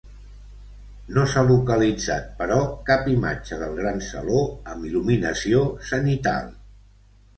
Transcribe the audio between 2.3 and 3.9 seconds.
però, cap imatge del